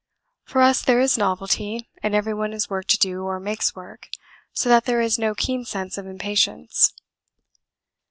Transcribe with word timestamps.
For 0.45 0.63
us 0.63 0.81
there 0.81 0.99
is 0.99 1.15
novelty, 1.15 1.91
and 2.01 2.15
everyone 2.15 2.53
has 2.53 2.71
work 2.71 2.87
to 2.87 2.97
do 2.97 3.21
or 3.21 3.39
makes 3.39 3.75
work, 3.75 4.09
so 4.51 4.67
that 4.67 4.85
there 4.85 4.99
is 4.99 5.19
no 5.19 5.35
keen 5.35 5.63
sense 5.63 5.95
of 5.95 6.07
impatience. 6.07 6.95